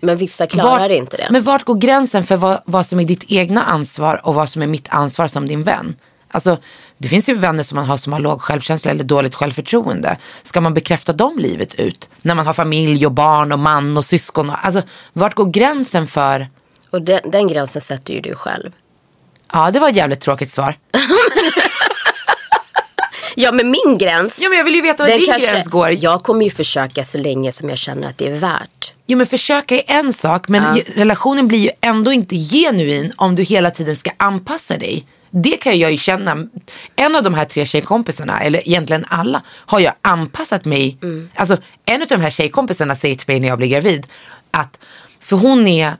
[0.00, 1.28] Men vissa klarar vart, inte det.
[1.30, 4.62] Men vart går gränsen för vad, vad som är ditt egna ansvar och vad som
[4.62, 5.96] är mitt ansvar som din vän?
[6.28, 6.58] Alltså,
[7.04, 10.16] det finns ju vänner som man har som har låg självkänsla eller dåligt självförtroende.
[10.42, 12.08] Ska man bekräfta dem livet ut?
[12.22, 14.50] När man har familj och barn och man och syskon.
[14.50, 16.48] Och, alltså, vart går gränsen för...
[16.90, 18.72] Och den, den gränsen sätter ju du själv.
[19.52, 20.74] Ja, det var ett jävligt tråkigt svar.
[23.36, 24.38] Ja men min gräns.
[24.42, 25.90] Ja, men jag vill ju veta var din gräns går.
[25.90, 28.92] Jag kommer ju försöka så länge som jag känner att det är värt.
[29.06, 33.42] Jo men försöka är en sak men relationen blir ju ändå inte genuin om du
[33.42, 35.06] hela tiden ska anpassa dig.
[35.36, 36.46] Det kan jag ju känna.
[36.96, 40.98] En av de här tre tjejkompisarna, eller egentligen alla, har jag anpassat mig.
[41.34, 44.06] Alltså en av de här tjejkompisarna säger till mig när jag blir gravid
[44.50, 44.78] att,
[45.20, 45.96] för hon är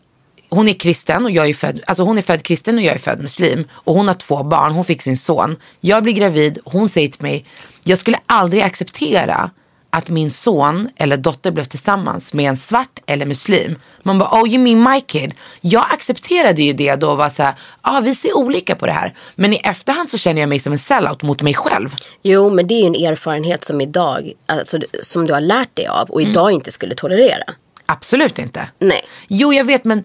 [0.49, 2.99] hon är kristen och jag är född, alltså hon är född kristen och jag är
[2.99, 3.65] född muslim.
[3.73, 5.57] Och hon har två barn, hon fick sin son.
[5.81, 7.45] Jag blir gravid, hon säger till mig,
[7.85, 9.51] jag skulle aldrig acceptera
[9.97, 13.77] att min son eller dotter blev tillsammans med en svart eller muslim.
[14.03, 15.35] Man bara, oh you mean my kid?
[15.61, 18.87] Jag accepterade ju det då och var så här, ja ah, vi ser olika på
[18.87, 19.15] det här.
[19.35, 21.95] Men i efterhand så känner jag mig som en sellout mot mig själv.
[22.23, 25.87] Jo men det är ju en erfarenhet som idag, alltså, som du har lärt dig
[25.87, 26.31] av och Mm.
[26.31, 27.45] idag inte skulle tolerera.
[27.87, 28.69] Absolut inte.
[28.79, 29.03] Nej.
[29.29, 30.05] Jo jag vet men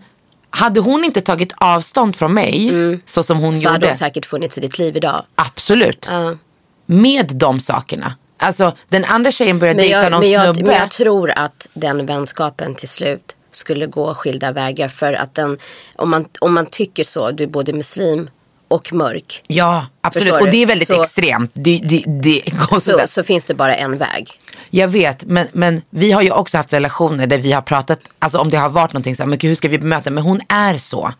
[0.49, 2.71] hade hon inte tagit avstånd från mig
[3.05, 3.71] så som hon Så gjorde.
[3.73, 5.23] hade hon säkert funnits i ditt liv idag.
[5.35, 6.05] Absolut.
[6.09, 6.37] Ja.
[6.85, 8.15] Med de sakerna.
[8.41, 10.69] Alltså den andra tjejen började Men dejta någon men, jag, snubbe.
[10.71, 14.87] men jag tror att den vänskapen till slut skulle gå skilda vägar.
[14.87, 15.57] För att den,
[15.95, 18.29] om man, om man tycker så, du är både muslim
[18.67, 19.43] och mörk.
[19.47, 20.31] Ja, absolut.
[20.41, 21.51] Och det är väldigt Så- extremt.
[21.53, 24.31] Det, det, det går Så, så finns det bara en väg.
[24.69, 28.37] Jag vet, men, men vi har ju också haft relationer där vi har pratat, alltså
[28.37, 30.41] om det har varit någonting så här, men gud, hur ska vi bemöta, men hon
[30.49, 31.13] är så.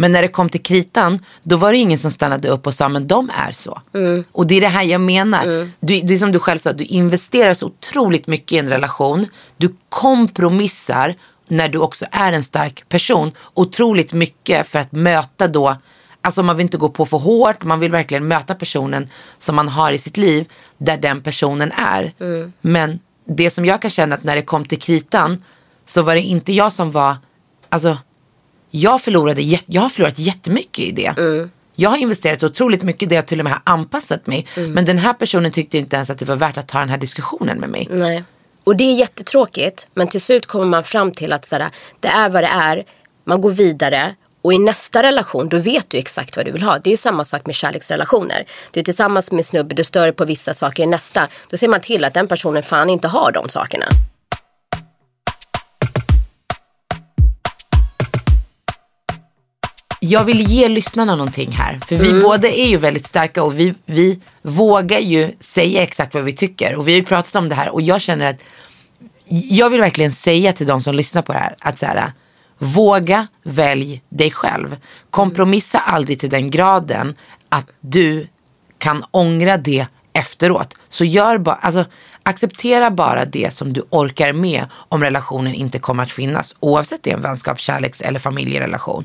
[0.00, 2.88] Men när det kom till kritan, då var det ingen som stannade upp och sa,
[2.88, 3.80] men de är så.
[4.32, 5.44] Och det är det här jag menar.
[5.80, 9.26] Du, det är som du själv sa, du investerar så otroligt mycket i en relation.
[9.56, 11.14] Du kompromissar
[11.48, 13.32] när du också är en stark person.
[13.54, 15.76] Otroligt mycket för att möta då,
[16.20, 19.08] alltså man vill inte gå på för hårt, man vill verkligen möta personen
[19.38, 22.12] som man har i sitt liv, där den personen är.
[22.60, 25.44] Men det som jag kan känna att när det kom till kritan,
[25.86, 27.16] så var det inte jag som var,
[27.68, 27.98] alltså
[28.70, 31.14] jag, förlorade, jag har förlorat jättemycket i det.
[31.80, 34.46] Jag har investerat otroligt mycket i det och till och med har anpassat mig.
[34.56, 36.98] Men den här personen tyckte inte ens att det var värt att ta den här
[36.98, 37.88] diskussionen med mig.
[37.90, 38.24] Nej.
[38.64, 39.86] Och det är jättetråkigt.
[39.94, 42.84] Men till slut kommer man fram till att sådär, det är vad det är.
[43.24, 44.14] Man går vidare.
[44.42, 46.78] Och i nästa relation, då vet du exakt vad du vill ha.
[46.78, 48.44] Det är ju samma sak med kärleksrelationer.
[48.70, 51.28] Du är tillsammans med snubbe, du stör på vissa saker i nästa.
[51.50, 53.86] Då ser man till att den personen fan inte har de sakerna.
[60.08, 61.80] Jag vill ge lyssnarna någonting här.
[61.88, 66.24] För vi båda är ju väldigt starka och vi, vi vågar ju säga exakt vad
[66.24, 66.74] vi tycker.
[66.74, 68.40] Och vi har ju pratat om det här och jag känner att
[69.28, 72.12] jag vill verkligen säga till de som lyssnar på det här att så här,
[72.58, 74.76] våga välj dig själv.
[75.10, 77.14] Kompromissa aldrig till den graden
[77.48, 78.26] att du
[78.78, 80.74] kan ångra det efteråt.
[80.88, 81.84] Så gör bara, alltså,
[82.22, 86.54] acceptera bara det som du orkar med om relationen inte kommer att finnas.
[86.60, 89.04] Oavsett det är en vänskap, kärleks eller familjerelation.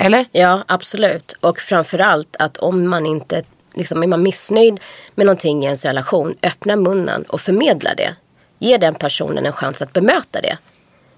[0.00, 0.26] Eller?
[0.32, 1.32] Ja, absolut.
[1.40, 3.42] Och framförallt att om man inte
[3.74, 4.80] liksom, är man missnöjd
[5.14, 8.14] med någonting i ens relation, öppna munnen och förmedla det.
[8.58, 10.58] Ge den personen en chans att bemöta det.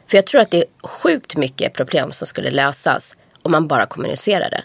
[0.07, 3.87] För jag tror att det är sjukt mycket problem som skulle lösas om man bara
[3.87, 4.65] kommunicerade.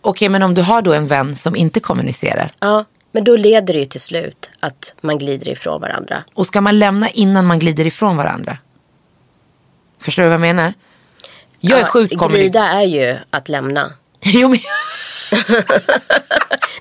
[0.00, 2.52] Okej, men om du har då en vän som inte kommunicerar.
[2.60, 6.24] Ja, men då leder det ju till slut att man glider ifrån varandra.
[6.34, 8.58] Och ska man lämna innan man glider ifrån varandra?
[9.98, 10.74] Förstår du vad jag menar?
[11.60, 13.92] Jag är Ja, sjukt Glida är ju att lämna.
[14.20, 14.58] Jo, men...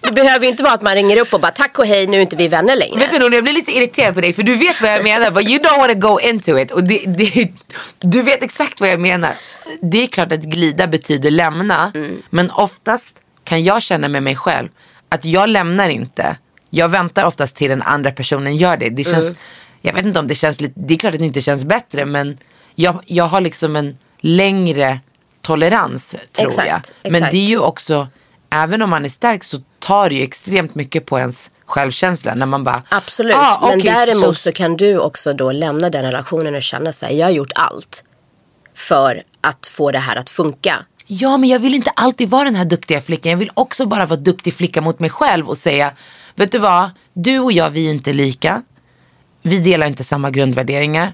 [0.02, 2.18] Det behöver ju inte vara att man ringer upp och bara tack och hej nu
[2.18, 3.00] är inte vi vänner längre.
[3.00, 5.32] Vet du Nora, jag blir lite irriterad på dig för du vet vad jag menar.
[5.32, 6.72] But you don't want to go into it.
[6.72, 7.52] Och det, det,
[8.00, 9.34] du vet exakt vad jag menar.
[9.82, 11.92] Det är klart att glida betyder lämna.
[12.30, 14.70] Men oftast kan jag känna med mig själv
[15.10, 16.38] att jag lämnar inte.
[16.70, 18.90] Jag väntar oftast till den andra personen gör det.
[18.90, 19.36] Det känns,
[19.82, 22.06] jag vet inte om det känns lite, det är klart att det inte känns bättre
[22.06, 22.38] men
[22.76, 25.00] jag, jag har liksom en längre
[25.42, 26.82] tolerans tror Exakt, jag.
[27.12, 27.32] Men exakt.
[27.32, 28.08] det är ju också,
[28.50, 32.46] även om man är stark så tar det ju extremt mycket på ens självkänsla när
[32.46, 36.02] man bara Absolut, "Ah, men okej, däremot så, så kan du också då lämna den
[36.04, 38.04] relationen och känna sig jag har gjort allt
[38.76, 40.86] för att få det här att funka.
[41.08, 43.30] Ja men jag vill inte alltid vara den här duktiga flickan.
[43.32, 45.92] Jag vill också bara vara duktig flicka mot mig själv och säga
[46.36, 48.64] Vet du vad, du och jag vi är inte lika.
[49.42, 51.14] Vi delar inte samma grundvärderingar.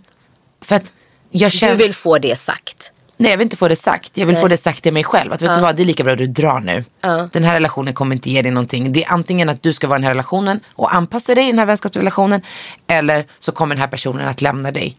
[0.62, 0.94] För att
[1.32, 2.92] jag känner, Du vill få det sagt.
[3.22, 4.18] Nej jag vill inte få det sagt.
[4.18, 5.34] Jag vill få det sagt till mig själv.
[5.34, 6.84] Att vet du vad, det är lika bra att du drar nu.
[7.32, 8.92] Den här relationen kommer inte ge dig någonting.
[8.94, 11.48] Det är antingen att du ska vara i den här relationen och anpassa dig i
[11.48, 12.42] den här vänskapsrelationen.
[12.88, 14.98] Eller så kommer den här personen att lämna dig.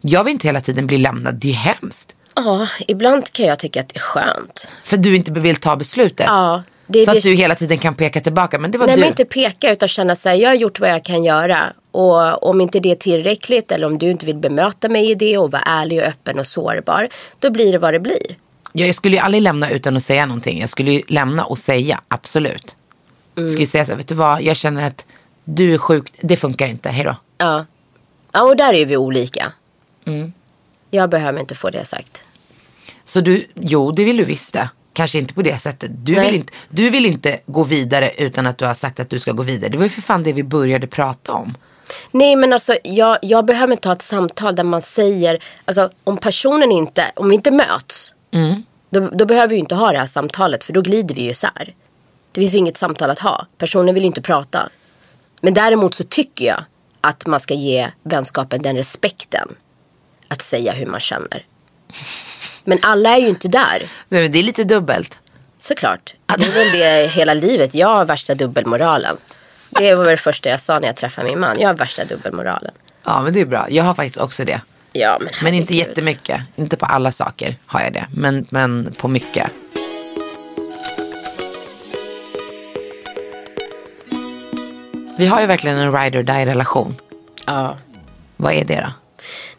[0.00, 1.34] Jag vill inte hela tiden bli lämnad.
[1.34, 2.14] Det är hemskt.
[2.36, 4.68] Ja, ibland kan jag tycka att det är skönt.
[4.84, 6.26] För du inte vill ta beslutet.
[6.28, 8.58] Ja, det- så det- att du hela tiden kan peka tillbaka.
[8.58, 9.00] Men det var Nej du.
[9.00, 11.72] men inte peka utan känna sig jag har gjort vad jag kan göra.
[11.94, 15.38] Och om inte det är tillräckligt eller om du inte vill bemöta mig i det
[15.38, 17.08] och vara ärlig och öppen och sårbar.
[17.38, 18.36] Då blir det vad det blir.
[18.72, 20.60] Ja, jag skulle ju aldrig lämna utan att säga någonting.
[20.60, 22.76] Jag skulle ju lämna och säga, absolut.
[23.36, 23.46] Mm.
[23.46, 25.04] Jag skulle säga så här, vet du vad, jag känner att
[25.44, 27.16] du är sjuk, det funkar inte, hejdå.
[27.38, 27.64] Ja,
[28.32, 29.52] ja och där är vi olika.
[30.04, 30.32] Mm.
[30.90, 32.22] Jag behöver inte få det sagt.
[33.04, 34.68] Så du, jo det vill du visst det.
[34.92, 35.90] Kanske inte på det sättet.
[35.94, 36.26] Du Nej.
[36.26, 39.32] vill, inte, du vill inte gå vidare utan att du har sagt att du ska
[39.32, 39.70] gå vidare.
[39.70, 41.54] Det var ju för fan det vi började prata om.
[42.10, 46.16] Nej men alltså jag, jag behöver inte ha ett samtal där man säger, alltså om
[46.16, 48.14] personen inte, om vi inte möts.
[48.90, 51.74] Då, då behöver vi inte ha det här samtalet för då glider vi ju isär.
[52.32, 53.46] Det finns ju inget samtal att ha.
[53.58, 54.68] Personen vill ju inte prata.
[55.40, 56.64] Men däremot så tycker jag
[57.00, 59.48] att man ska ge vänskapen den respekten.
[60.28, 61.46] Att säga hur man känner.
[62.64, 63.90] Men alla är ju inte där.
[64.08, 65.18] Nej, men det är lite dubbelt.
[65.58, 66.14] Såklart.
[66.38, 67.74] Det är väl det hela livet.
[67.74, 69.16] Jag har värsta dubbelmoralen.
[69.78, 71.60] Det var väl det första jag sa när jag träffade min man.
[71.60, 72.72] Jag har värsta dubbelmoralen.
[73.04, 73.66] Ja men det är bra.
[73.70, 74.60] Jag har faktiskt också det.
[74.92, 76.40] Ja, men, Men inte jättemycket.
[76.56, 78.06] Inte på alla saker har jag det.
[78.14, 79.50] Men, men på mycket.
[85.18, 86.94] Vi har ju verkligen en ride or die relation.
[87.46, 87.78] Ja.
[88.36, 88.92] Vad är det då?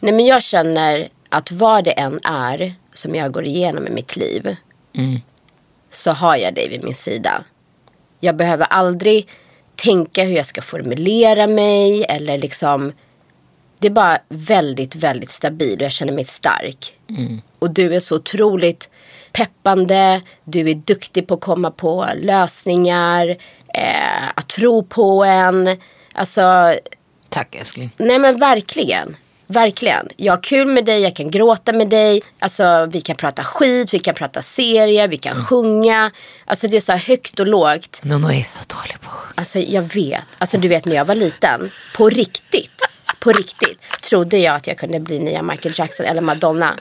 [0.00, 4.16] Nej, men jag känner att vad det än är som jag går igenom i mitt
[4.16, 4.56] liv.
[5.90, 7.44] Så har jag dig vid min sida.
[8.20, 9.28] Jag behöver aldrig
[9.76, 12.92] tänka hur jag ska formulera mig eller liksom
[13.78, 16.94] Det är bara väldigt, väldigt stabil och jag känner mig stark.
[17.58, 18.90] Och du är så otroligt
[19.32, 23.28] peppande, du är duktig på att komma på lösningar,
[23.74, 25.76] eh, att tro på en.
[26.12, 26.74] Alltså,
[27.28, 27.90] Tack älskling.
[27.96, 29.16] nej men verkligen.
[29.46, 30.08] Verkligen.
[30.16, 32.22] Jag har kul med dig, jag kan gråta med dig.
[32.38, 36.10] Alltså vi kan prata skit, vi kan prata serier, vi kan sjunga.
[36.44, 38.00] Alltså det är så här högt och lågt.
[38.02, 39.38] Nono är så dålig på att.
[39.38, 40.20] Alltså jag vet.
[40.38, 41.70] Alltså du vet när jag var liten.
[41.96, 42.82] På riktigt.
[43.18, 43.80] På riktigt.
[44.02, 46.74] Trodde jag att jag kunde bli nya Michael Jackson eller Madonna.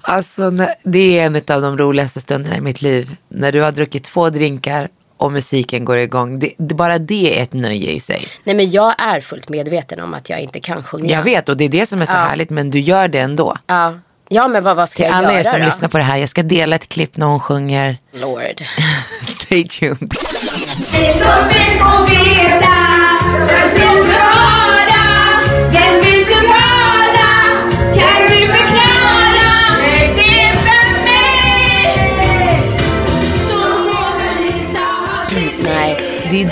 [0.00, 0.50] Alltså
[0.82, 3.16] det är en av de roligaste stunderna i mitt liv.
[3.28, 6.38] När du har druckit två drinkar och musiken går igång.
[6.38, 8.20] Det, det, bara det är ett nöje i sig.
[8.44, 11.12] Nej men jag är fullt medveten om att jag inte kan sjunga.
[11.12, 13.56] Jag vet och det är det som är så härligt men du gör det ändå.
[13.66, 13.98] Ja.
[14.28, 15.66] Ja men vad, vad ska Till jag alla göra er som då?
[15.66, 18.62] lyssnar på det här, jag ska dela ett klipp när hon sjunger Lord.
[19.22, 20.12] Stay tuned.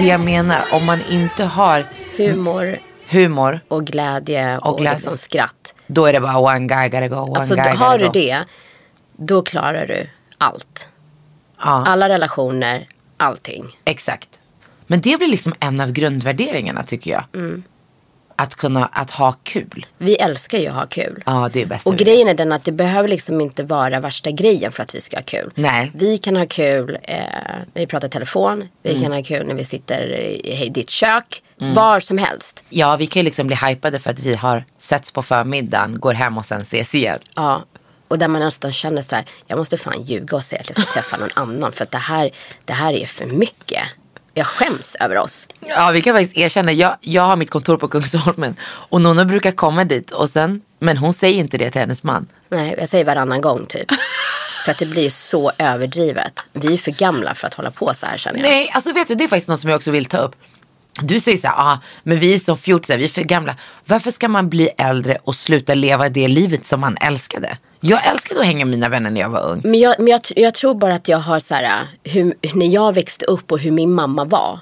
[0.04, 1.84] Det jag menar, om man inte har
[2.16, 2.78] humor
[3.10, 4.94] humor, och glädje och, Och glädje.
[4.96, 5.74] Liksom skratt.
[5.86, 8.10] då är det bara one guy gotta go, one Alltså guy har gotta du go.
[8.12, 8.44] det,
[9.16, 10.88] då klarar du allt.
[11.58, 11.84] Ja.
[11.86, 12.86] Alla relationer,
[13.16, 13.64] allting.
[13.84, 14.28] Exakt.
[14.86, 17.24] Men det blir liksom en av grundvärderingarna tycker jag.
[17.34, 17.62] Mm.
[18.36, 19.86] Att kunna att ha kul.
[19.98, 21.22] Vi älskar ju att ha kul.
[21.26, 21.86] Ja, det är bäst.
[21.86, 25.00] Och grejen är den att det behöver liksom inte vara värsta grejen för att vi
[25.00, 25.50] ska ha kul.
[25.54, 25.90] Nej.
[25.94, 27.16] Vi kan ha kul eh,
[27.74, 28.68] när vi pratar telefon.
[28.82, 29.02] Vi Mm.
[29.02, 31.42] kan ha kul när vi sitter i, i ditt kök.
[31.74, 32.64] Var som helst.
[32.68, 36.14] Ja, vi kan ju liksom bli hypade för att vi har setts på förmiddagen, går
[36.14, 37.18] hem och sen ses igen.
[37.36, 37.64] Ja.
[38.08, 40.76] Och där man nästan känner så här, jag måste fan ljuga och säga att jag
[40.76, 41.72] ska träffa någon annan.
[41.72, 42.30] För att det här,
[42.64, 43.82] det här är för mycket.
[44.34, 45.48] Jag skäms över oss.
[45.60, 49.52] Ja, vi kan faktiskt erkänna, jag, jag har mitt kontor på Kungsholmen och Nono brukar
[49.52, 52.26] komma dit och sen, men hon säger inte det till hennes man.
[52.48, 53.86] Nej, jag säger varannan gång typ.
[54.64, 56.46] för att det blir så överdrivet.
[56.52, 58.48] Vi är för gamla för att hålla på så här känner jag.
[58.48, 60.36] Nej, alltså vet du, det är faktiskt något som jag också vill ta upp.
[61.00, 63.56] Du säger så här, ah, men vi är som fjortisar, vi är för gamla.
[63.84, 67.58] Varför ska man bli äldre och sluta leva det livet som man älskade?
[67.86, 69.60] Jag älskade att hänga med mina vänner när jag var ung.
[69.64, 72.94] Men, jag, men jag, jag tror bara att jag har så här, hur, när jag
[72.94, 74.58] växte upp och hur min mamma var.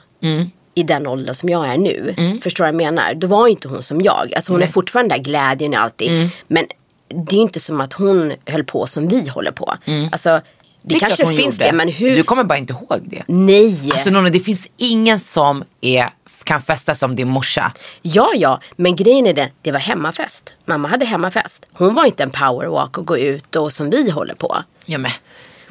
[0.75, 2.15] I den åldern som jag är nu.
[2.43, 3.15] Förstår du vad jag menar?
[3.15, 4.33] Då var inte hon som jag.
[4.37, 6.31] Alltså hon är fortfarande där glädjen och allting.
[6.49, 6.65] Men
[7.09, 9.75] det är inte som att hon höll på som vi håller på.
[10.13, 10.41] Alltså
[10.83, 11.71] det, kanske finns gjorde.
[11.71, 12.17] det men hur.
[12.17, 13.23] Du kommer bara inte ihåg det.
[13.27, 13.91] Nej.
[13.93, 16.07] Alltså Nonna, det finns ingen som är,
[16.53, 17.73] kan festa som din morsa.
[18.03, 20.55] Ja, ja, men grejen är det, det var hemmafest.
[20.65, 21.67] Mamma hade hemmafest.
[21.73, 24.63] Hon var inte en powerwalk och gå ut och som vi håller på.
[24.85, 25.11] Ja, men.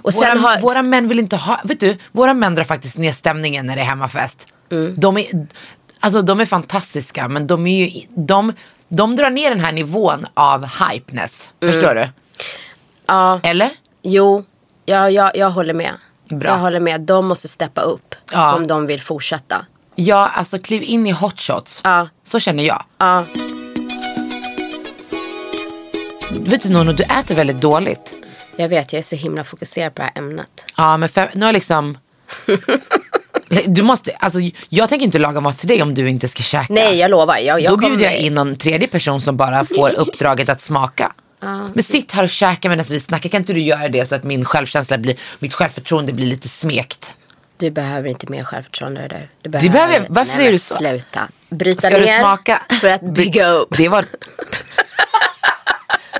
[0.01, 3.11] Och våra, har- våra män vill inte ha, vet du, våra män drar faktiskt ner
[3.11, 4.53] stämningen när det är hemmafest.
[4.71, 4.93] Mm.
[4.97, 5.47] De, är,
[5.99, 8.53] alltså, de är fantastiska men de, är ju, de,
[8.87, 11.49] de drar ner den här nivån av hypeness.
[11.61, 11.73] Mm.
[11.73, 12.09] Förstår du?
[13.05, 13.69] Ja, Eller?
[14.01, 14.45] jo,
[14.85, 15.91] ja, jag, jag håller med.
[16.29, 16.49] Bra.
[16.49, 17.01] Jag håller med.
[17.01, 18.55] De måste steppa upp Ja.
[18.55, 19.65] om de vill fortsätta.
[19.95, 21.81] Ja, alltså kliv in i hotshots.
[21.83, 22.09] Ja.
[22.25, 22.83] Så känner jag.
[22.97, 23.25] Ja,
[26.31, 28.15] Vet du Nono, du äter väldigt dåligt.
[28.55, 30.65] jag vet, jag är så himla fokuserad på det här ämnet.
[30.77, 31.97] Ja, men för, nu har liksom...
[33.67, 36.73] Du måste, alltså, jag tänker inte laga mat till dig om du inte ska käka.
[36.73, 37.37] Nej, jag lovar.
[37.37, 41.13] Jag, jag Då bjuder jag in någon tredje person som bara får uppdraget att smaka.
[41.73, 43.29] Men sitt här och käka medan vi snackar.
[43.29, 47.13] Kan inte du göra det så att min självkänsla blir, mitt självförtroende blir lite smekt?
[47.61, 49.27] Du behöver inte mer självförtroende.
[49.43, 49.49] Du.
[49.59, 50.05] Du behöver jag.
[50.09, 50.75] Varför Nej, säger du så?
[50.75, 51.29] Sluta.
[51.49, 52.61] Bryta Ska ner du smaka?
[52.81, 53.77] för att bygga upp.
[53.77, 54.05] Det var...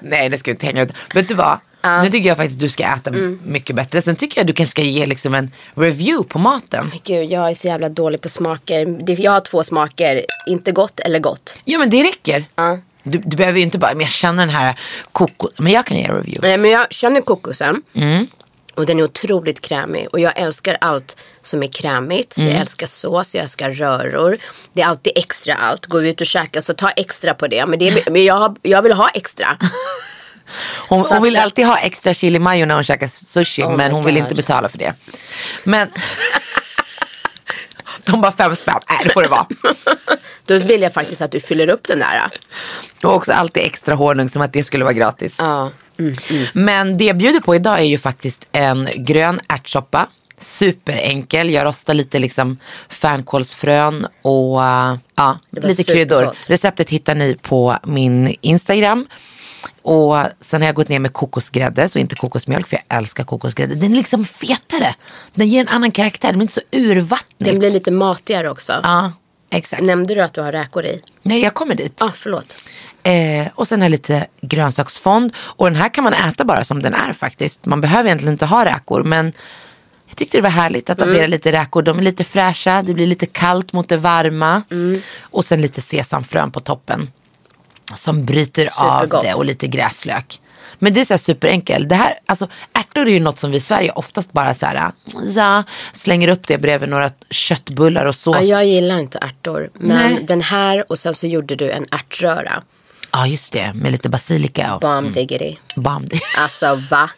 [0.01, 0.91] Nej, det ska vi inte hänga ut.
[1.15, 1.59] Vet du vad?
[2.03, 3.39] Nu tycker jag faktiskt att du ska äta Mm.
[3.45, 4.01] mycket bättre.
[4.01, 6.91] Sen tycker jag att du kanske ska ge liksom en review på maten.
[7.03, 8.85] Gud, jag är så jävla dålig på smaker.
[8.85, 10.25] Det- Jag har två smaker.
[10.47, 11.55] Inte gott eller gott.
[11.65, 12.43] Ja men det räcker.
[12.55, 12.77] Ja.
[13.03, 14.79] Du, du behöver ju inte bara, men jag känner den här
[15.11, 15.51] kokos.
[15.57, 16.47] Men jag kan ge en review.
[16.47, 17.81] Nej, men jag känner kokosen.
[17.93, 18.27] Mm.
[18.75, 20.07] Och den är otroligt krämig.
[20.11, 22.37] Och jag älskar allt som är krämigt.
[22.37, 22.51] Mm.
[22.51, 24.37] Jag älskar sås, jag älskar röror.
[24.73, 25.85] Det är alltid extra allt.
[25.85, 27.65] Går vi ut och käkar så ta extra på det.
[27.65, 29.57] Men, det är, men jag, jag vill ha extra.
[30.89, 33.63] Hon, hon vill alltid ha extra chili mayo när hon käkar sushi.
[33.63, 34.23] Oh men hon vill God.
[34.23, 34.93] inte betala för det.
[35.63, 35.91] Men.
[38.05, 38.79] De bara fem spänn.
[38.89, 39.47] Nej det får det vara.
[40.45, 42.29] Då vill jag faktiskt att du fyller upp den där.
[43.03, 45.35] Och också alltid extra honung som att det skulle vara gratis.
[45.39, 45.71] Ja.
[46.53, 50.07] Men det jag bjuder på idag är ju faktiskt en grön ärtsoppa.
[50.37, 51.49] Superenkel.
[51.49, 52.57] Jag rostar lite liksom
[52.89, 56.31] fänkålsfrön och uh, ja, lite kryddor.
[56.47, 59.07] Receptet hittar ni på min Instagram.
[59.81, 63.75] Och sen har jag gått ner med kokosgrädde, så inte kokosmjölk för jag älskar kokosgrädde.
[63.75, 64.95] Den är liksom fetare.
[65.33, 67.49] Den ger en annan karaktär, den är inte så urvattnig.
[67.49, 68.73] Den blir lite matigare också.
[68.83, 69.11] Ja.
[69.51, 69.83] Exakt.
[69.83, 71.01] Nämnde du att du har räkor i?
[71.23, 72.01] Nej, jag kommer dit.
[72.01, 72.65] Ah, förlåt.
[73.03, 75.33] Eh, och sen har jag lite grönsaksfond.
[75.37, 77.65] Och den här kan man äta bara som den är faktiskt.
[77.65, 79.03] Man behöver egentligen inte ha räkor.
[79.03, 79.33] Men
[80.07, 81.81] jag tyckte det var härligt att addera lite räkor.
[81.81, 82.81] De är lite fräscha.
[82.83, 84.63] Det blir lite kallt mot det varma.
[85.21, 87.11] Och sen lite sesamfrön på toppen.
[87.95, 89.23] Som bryter av Supergott.
[89.23, 90.41] det och lite gräslök.
[90.83, 91.89] Men det är så här superenkelt.
[91.89, 94.91] Det här, alltså, ärtor är ju något som vi i Sverige oftast bara så här,
[95.35, 95.63] ja,
[95.93, 98.35] slänger upp det bredvid några köttbullar och sås.
[98.35, 99.69] Ja, Ja, jag gillar inte ärtor.
[99.73, 100.23] Men Nej.
[100.23, 102.63] den här och sen så gjorde du en ärtröra.
[103.27, 103.73] just det.
[103.73, 105.57] Med lite basilika och Bomb diggity.
[105.75, 106.07] bam.
[106.37, 107.09] Alltså va?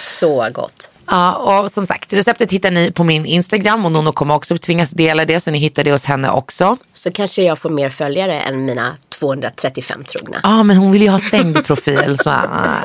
[0.00, 0.90] Så gott.
[1.08, 4.90] Ja, och som sagt, receptet hittar ni på min Instagram och Nono kommer också tvingas
[4.90, 6.76] dela det så ni hittar det hos henne också.
[6.92, 10.40] Så kanske jag får mer följare än mina 235 trogna.
[10.42, 12.18] Ja, men hon vill ju ha stängd profil.
[12.18, 12.80] Så, ah.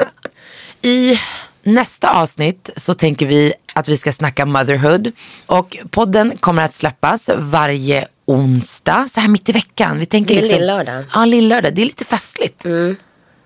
[0.82, 1.20] I
[1.64, 5.12] nästa avsnitt så tänker vi att vi ska snacka motherhood
[5.46, 10.00] och podden kommer att släppas varje onsdag så här mitt i veckan.
[10.00, 11.04] Vi tänker Det är liksom, lillördag.
[11.14, 11.74] Ja, lillördag.
[11.74, 12.66] Det är lite festligt.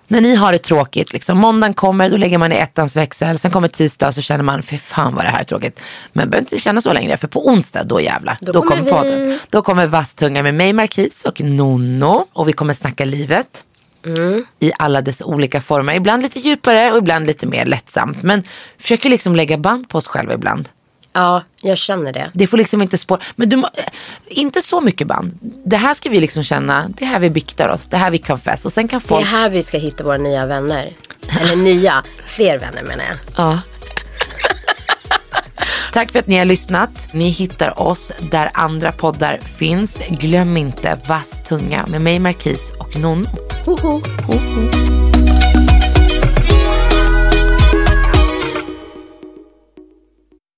[0.08, 3.38] När ni har det tråkigt, liksom, måndagen kommer, då lägger man i ettans växel.
[3.38, 5.80] Sen kommer tisdag och så känner man, fy fan vad det här är tråkigt.
[6.12, 8.38] Men behöver inte känna så längre, för på onsdag, då jävlar.
[8.40, 8.90] Då, kommer vi.
[8.90, 9.38] podden.
[9.50, 12.26] Då kommer Vasstunga med mig, Markis och Nonno.
[12.32, 13.64] Och vi kommer snacka livet.
[14.60, 15.94] I alla dess olika former.
[15.94, 18.22] Ibland lite djupare och ibland lite mer lättsamt.
[18.22, 18.42] Men
[18.78, 20.68] försöker liksom lägga band på oss själva ibland.
[21.16, 22.30] Ja, jag känner det.
[22.34, 23.22] Det får liksom inte spår.
[23.36, 23.68] Men du må,
[24.26, 25.38] inte så mycket band.
[25.64, 28.10] Det här ska vi liksom känna, det är här vi biktar oss, det är här
[28.10, 28.66] vi kan fest.
[28.66, 29.26] Och sen kan Det är folk...
[29.26, 30.92] här vi ska hitta våra nya vänner.
[31.40, 33.16] Eller nya, fler vänner menar jag.
[33.36, 33.60] Ja.
[35.92, 37.08] Tack för att ni har lyssnat.
[37.12, 40.02] Ni hittar oss där andra poddar finns.
[40.08, 43.28] Glöm inte Vass tunga med mig Markis och Nonno.
[43.64, 44.02] Hoho.